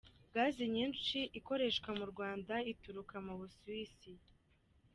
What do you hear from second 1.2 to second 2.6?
ikoreshwa mu Rwanda